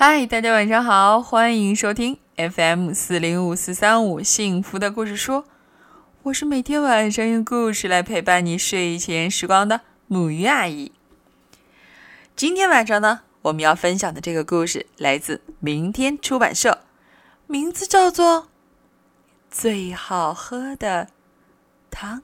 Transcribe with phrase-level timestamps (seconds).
[0.00, 5.42] 嗨，大家晚上好，欢迎收听 FM 四零五四三五幸福的故事书。
[6.22, 10.92] 我是每天晚上用故事来陪伴你睡前时光的母鱼阿姨。
[12.36, 16.78] 今天晚上呢，我们要分享的这个故事来自明天出版社，
[17.48, 18.42] 名字叫做
[19.50, 21.08] 《最好喝的
[21.90, 22.18] 汤》。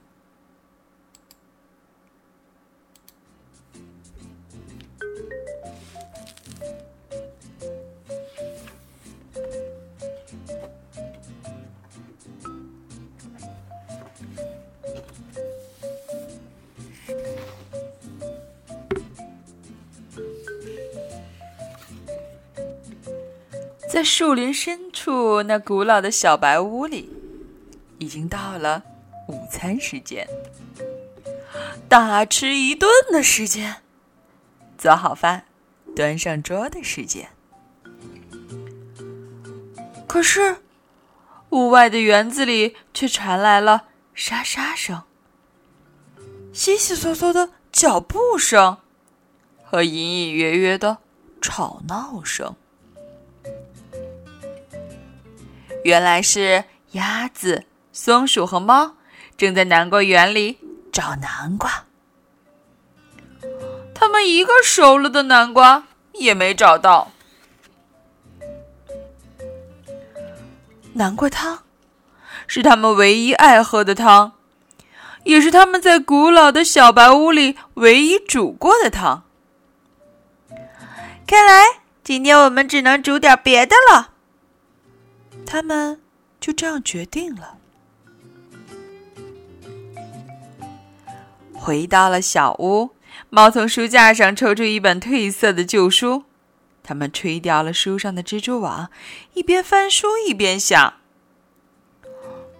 [23.95, 27.09] 在树林深处，那古老的小白屋里，
[27.97, 28.83] 已经到了
[29.29, 30.27] 午餐时间，
[31.87, 33.77] 大吃一顿的时间，
[34.77, 35.45] 做好饭，
[35.95, 37.29] 端上桌的时间。
[40.05, 40.57] 可是，
[41.51, 45.03] 屋外的园子里却传来了沙沙声、
[46.51, 48.75] 悉悉嗦嗦的脚步声
[49.63, 50.97] 和隐隐约约的
[51.39, 52.57] 吵闹声。
[55.85, 58.95] 原来是鸭子、松鼠和猫
[59.37, 60.57] 正在南瓜园里
[60.91, 61.85] 找南瓜，
[63.93, 65.83] 他们一个熟了的南瓜
[66.13, 67.11] 也没找到。
[70.93, 71.59] 南瓜汤
[72.47, 74.31] 是他们唯一爱喝的汤，
[75.23, 79.23] 也是他们在古老的小白屋里唯一煮过的汤。
[81.27, 84.14] 看来今天我们只能煮点别的了。
[85.45, 86.01] 他们
[86.39, 87.57] 就这样决定了。
[91.53, 92.91] 回到了小屋，
[93.29, 96.23] 猫从书架上抽出一本褪色的旧书，
[96.83, 98.91] 他们吹掉了书上的蜘蛛网，
[99.33, 100.95] 一边翻书一边想：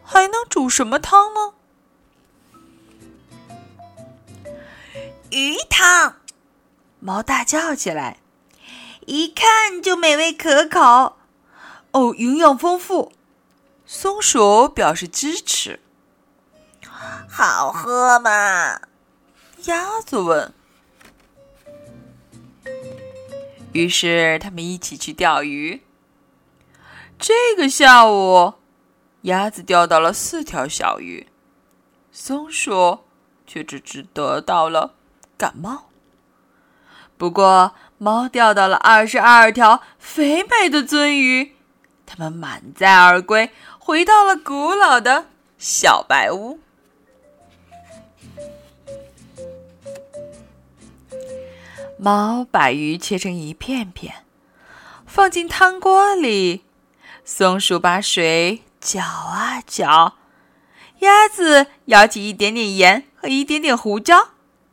[0.03, 1.53] 还能煮什么汤呢？
[5.31, 6.15] 鱼汤！
[6.99, 8.17] 猫大叫起来，
[9.05, 11.17] 一看就美味可口。
[11.95, 13.13] 哦，营养丰富。
[13.85, 15.79] 松鼠表示支持。
[17.29, 18.81] 好喝吗？
[19.63, 20.53] 鸭子问。
[23.71, 25.83] 于是他们一起去钓鱼。
[27.17, 28.55] 这个下午，
[29.21, 31.29] 鸭子钓到了四条小鱼，
[32.11, 33.05] 松鼠
[33.47, 34.95] 却只只得到了
[35.37, 35.85] 感冒。
[37.17, 41.54] 不过，猫钓到了二十二条肥美的鳟鱼。
[42.05, 43.49] 他们满载而归，
[43.79, 45.27] 回到了古老的
[45.57, 46.59] 小白屋。
[51.97, 54.25] 猫把鱼切成一片片，
[55.05, 56.63] 放进汤锅里。
[57.23, 60.15] 松鼠把水搅啊搅，
[60.99, 64.29] 鸭子舀起一点点盐和一点点胡椒，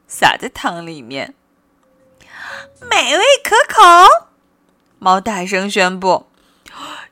[0.06, 1.34] 撒在汤里面。
[2.90, 4.28] 美味可口！
[4.98, 6.26] 猫大声宣布。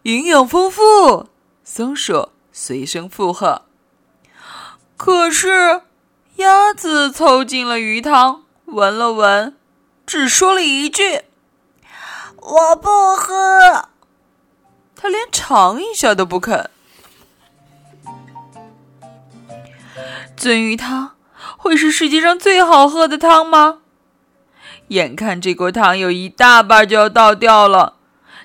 [0.03, 1.29] 营养丰富，
[1.63, 3.63] 松鼠随声附和。
[4.97, 5.83] 可是，
[6.37, 9.57] 鸭子凑近了鱼汤，闻了闻，
[10.07, 11.23] 只说了一句
[12.37, 13.89] ：“我不喝。”
[14.97, 16.71] 它连尝一下都不肯。
[20.37, 21.13] 鳟鱼汤
[21.57, 23.79] 会是世界上最好喝的汤吗？
[24.89, 27.97] 眼看这锅汤有一大半就要倒掉了。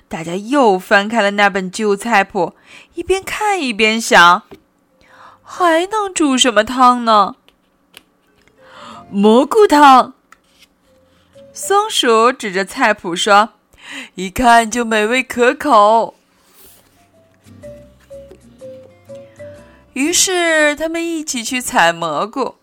[0.08, 2.54] 大家又翻开了那本旧菜谱，
[2.94, 4.42] 一边看一边想：
[5.42, 7.34] 还能煮什么汤呢？
[9.10, 10.14] 蘑菇汤。
[11.52, 13.50] 松鼠指着菜谱说
[14.14, 16.14] ：“一看就美味可口。”
[19.94, 22.56] 于是他们一起去采蘑菇。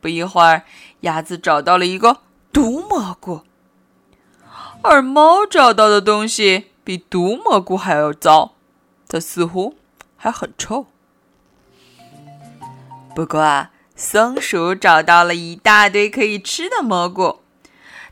[0.00, 0.62] 不一会儿，
[1.00, 2.18] 鸭子找到了一个
[2.52, 3.42] 毒蘑菇。
[4.82, 8.52] 而猫找到的东西比毒蘑菇还要糟，
[9.08, 9.76] 它似乎
[10.16, 10.86] 还很臭。
[13.14, 17.40] 不过，松鼠找到了一大堆可以吃的蘑菇，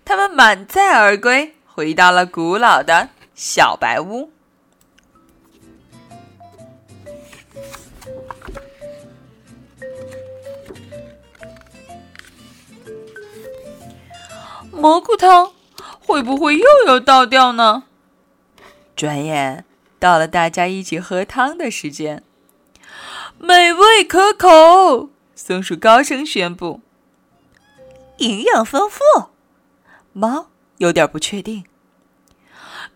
[0.05, 4.31] 它们满载而归，回到了古老的小白屋。
[14.73, 15.53] 蘑菇汤。
[16.11, 17.85] 会不会又要倒掉呢？
[18.97, 19.65] 转眼
[20.01, 22.25] 到了大家一起喝汤的时间，
[23.39, 25.11] 美味可口。
[25.37, 26.81] 松鼠高声宣布
[28.19, 29.01] ：“营养丰富。”
[30.13, 30.49] 猫
[30.79, 31.65] 有点不确定：“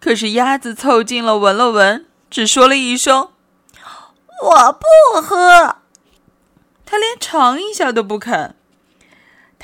[0.01, 3.31] 可是鸭子凑近了闻了闻，只说了一声
[4.43, 5.77] ：“我不喝。”
[6.85, 8.57] 他连尝一下都不肯。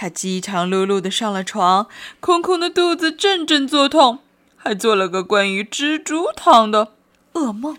[0.01, 1.87] 他饥肠辘辘的上了床，
[2.21, 4.21] 空空的肚子阵阵作痛，
[4.57, 6.95] 还做了个关于蜘蛛汤的
[7.35, 7.77] 噩梦。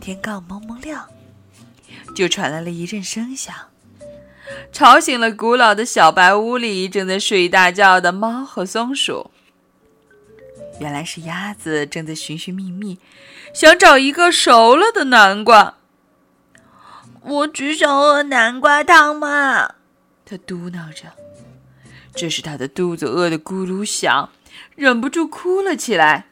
[0.00, 1.08] 天刚蒙蒙亮，
[2.12, 3.54] 就传来了一阵声响，
[4.72, 9.30] 吵醒了古老的小白屋里正在睡大觉的猫和松鼠。
[10.80, 12.98] 原来是鸭子正在寻寻觅觅，
[13.54, 15.76] 想找一个熟了的南瓜。
[17.28, 19.74] 我只想喝南瓜汤嘛，
[20.24, 21.12] 他嘟囔着。
[22.14, 24.30] 这时他的肚子饿得咕噜响，
[24.76, 26.26] 忍不住哭了起来。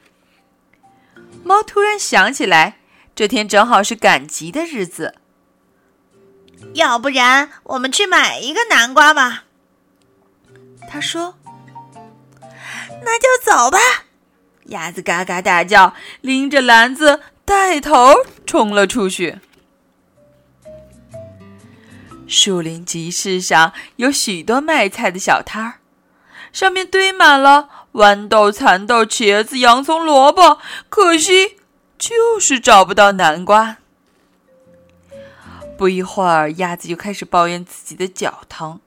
[1.43, 2.79] 猫突然想起来，
[3.15, 5.17] 这天正好是赶集的日子，
[6.75, 9.45] 要不然我们去买一个南瓜吧。
[10.89, 11.35] 他说
[13.05, 13.79] ：“那就走吧。”
[14.67, 18.15] 鸭子嘎嘎大叫，拎着篮子带头
[18.47, 19.41] 冲了出去。
[22.27, 25.75] 树林集市上有许多卖菜的小摊儿，
[26.53, 31.57] 上面堆满了豌豆、蚕豆、茄子、洋葱、萝卜，可惜
[31.99, 33.77] 就是找不到南瓜。
[35.77, 38.81] 不一会儿，鸭子就开始抱怨自己的脚疼，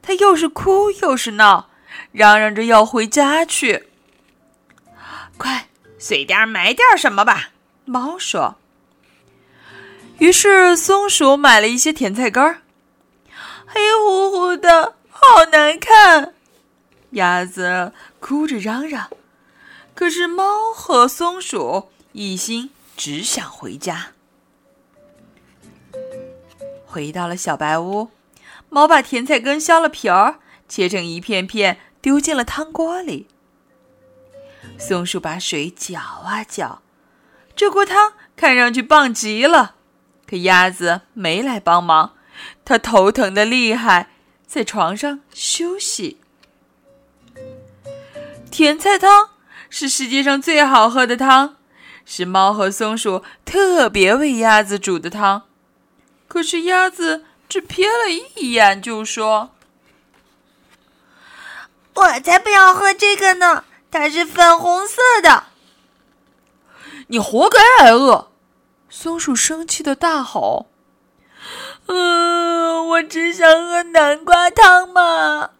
[0.00, 1.68] 它又是哭又是闹，
[2.10, 3.88] 嚷嚷着要回家去。
[5.36, 5.68] 快，
[5.98, 7.50] 随便买点什么吧，
[7.84, 8.56] 猫说。
[10.18, 12.61] 于是，松鼠买了一些甜菜干儿。
[13.72, 16.34] 黑乎乎的，好难看！
[17.12, 19.08] 鸭子哭着嚷嚷。
[19.94, 24.08] 可是猫和松鼠一心只想回家。
[26.84, 28.10] 回到了小白屋，
[28.68, 33.26] 猫把甜菜根削了皮儿，切成一片片，丢进了汤锅里。
[34.78, 36.82] 松鼠把水搅啊搅，
[37.56, 39.76] 这锅汤看上去棒极了。
[40.26, 42.14] 可鸭子没来帮忙。
[42.64, 44.10] 他头疼的厉害，
[44.46, 46.18] 在床上休息。
[48.50, 49.30] 甜菜汤
[49.70, 51.56] 是世界上最好喝的汤，
[52.04, 55.44] 是猫和松鼠特别为鸭子煮的汤。
[56.28, 59.50] 可是鸭子只瞥了一眼，就说
[61.94, 65.44] ：“我才不要喝这个呢，它是粉红色的。”
[67.08, 68.30] 你活该挨饿！
[68.88, 70.71] 松鼠生气的大吼。
[71.86, 75.50] 嗯， 我只想喝南瓜汤嘛！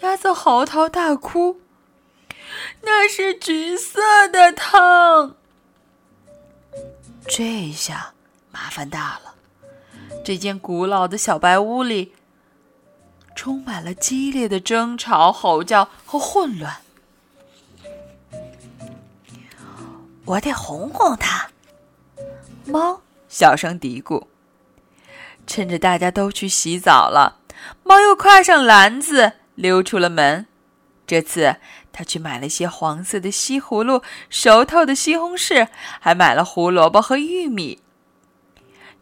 [0.00, 1.60] 鸭子嚎啕大哭。
[2.82, 5.36] 那是橘色的汤。
[7.28, 8.12] 这下
[8.50, 9.34] 麻烦大了。
[10.24, 12.14] 这间古老的小白屋里
[13.34, 16.76] 充满了激烈的争吵、吼叫和混乱。
[20.24, 21.48] 我得哄哄它。
[22.64, 24.26] 猫小声嘀咕。
[25.46, 27.38] 趁着大家都去洗澡了，
[27.84, 30.46] 猫又挎上篮子溜出了门。
[31.06, 31.56] 这次，
[31.92, 35.68] 他去买了些黄色的西葫芦、熟透的西红柿，
[36.00, 37.80] 还买了胡萝卜和玉米。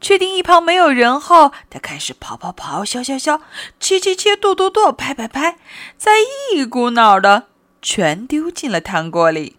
[0.00, 3.40] 确定一旁没有人后，他开始刨刨刨、削削削、
[3.80, 5.56] 切切切、剁剁剁、拍拍拍，
[5.96, 6.12] 再
[6.52, 7.48] 一股脑的
[7.80, 9.56] 全丢进了汤锅里。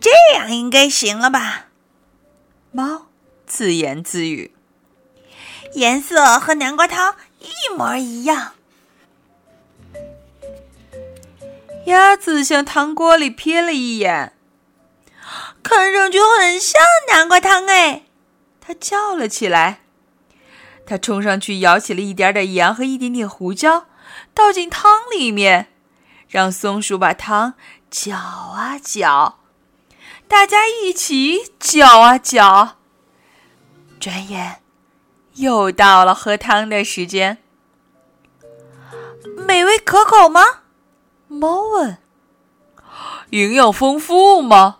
[0.00, 1.66] 这样应该行了吧？
[2.70, 3.08] 猫
[3.44, 4.54] 自言自语。
[5.74, 8.52] 颜色和南瓜汤一模一样。
[11.86, 14.34] 鸭子向汤锅里瞥了一眼，
[15.62, 18.02] 看上去很像南瓜汤哎！
[18.60, 19.80] 它叫了起来。
[20.86, 23.86] 它冲上去舀起了一点点盐和一点点胡椒，
[24.34, 25.68] 倒进汤里面，
[26.28, 27.54] 让松鼠把汤
[27.90, 29.38] 搅啊搅。
[30.28, 32.76] 大家一起搅啊搅。
[33.98, 34.60] 转眼。
[35.34, 37.38] 又到了喝汤的时间，
[39.46, 40.42] 美味可口吗？
[41.28, 41.98] 猫问。
[43.30, 44.78] 营养丰富吗？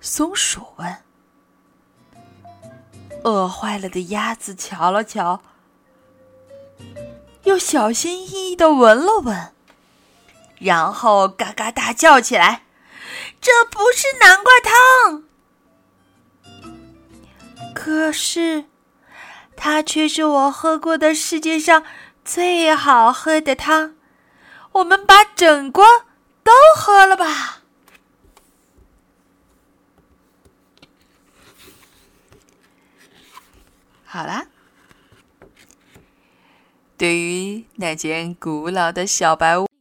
[0.00, 0.96] 松鼠问。
[3.24, 5.42] 饿坏了的鸭子瞧了瞧，
[7.44, 9.52] 又小心翼翼的闻了闻，
[10.58, 12.64] 然后嘎嘎大叫起来
[13.40, 15.24] ：“这不是南瓜汤！”
[17.74, 18.64] 可是。
[19.56, 21.84] 它却是我喝过的世界上
[22.24, 23.94] 最好喝的汤，
[24.72, 25.84] 我们把整锅
[26.42, 27.62] 都喝了吧。
[34.04, 34.46] 好啦，
[36.98, 39.71] 对于那间古老的小白屋。